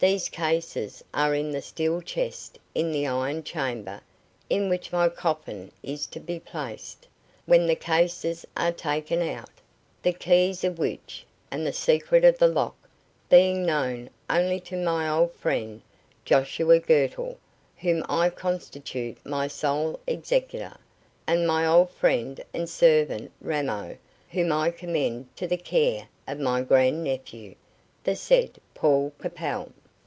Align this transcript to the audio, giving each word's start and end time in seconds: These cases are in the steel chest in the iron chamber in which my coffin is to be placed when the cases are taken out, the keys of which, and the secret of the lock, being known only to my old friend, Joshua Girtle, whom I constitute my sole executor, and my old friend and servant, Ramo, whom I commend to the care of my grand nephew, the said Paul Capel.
These 0.00 0.28
cases 0.28 1.02
are 1.12 1.34
in 1.34 1.50
the 1.50 1.60
steel 1.60 2.00
chest 2.00 2.56
in 2.72 2.92
the 2.92 3.08
iron 3.08 3.42
chamber 3.42 4.00
in 4.48 4.68
which 4.68 4.92
my 4.92 5.08
coffin 5.08 5.72
is 5.82 6.06
to 6.14 6.20
be 6.20 6.38
placed 6.38 7.08
when 7.46 7.66
the 7.66 7.74
cases 7.74 8.46
are 8.56 8.70
taken 8.70 9.20
out, 9.22 9.50
the 10.02 10.12
keys 10.12 10.62
of 10.62 10.78
which, 10.78 11.26
and 11.50 11.66
the 11.66 11.72
secret 11.72 12.24
of 12.24 12.38
the 12.38 12.46
lock, 12.46 12.76
being 13.28 13.66
known 13.66 14.08
only 14.30 14.60
to 14.60 14.76
my 14.76 15.08
old 15.10 15.32
friend, 15.34 15.82
Joshua 16.24 16.78
Girtle, 16.78 17.36
whom 17.78 18.04
I 18.08 18.30
constitute 18.30 19.18
my 19.26 19.48
sole 19.48 19.98
executor, 20.06 20.76
and 21.26 21.44
my 21.44 21.66
old 21.66 21.90
friend 21.90 22.40
and 22.54 22.70
servant, 22.70 23.32
Ramo, 23.40 23.96
whom 24.30 24.52
I 24.52 24.70
commend 24.70 25.34
to 25.38 25.48
the 25.48 25.56
care 25.56 26.06
of 26.28 26.38
my 26.38 26.62
grand 26.62 27.02
nephew, 27.02 27.56
the 28.04 28.14
said 28.14 28.60
Paul 28.76 29.12
Capel. 29.18 29.72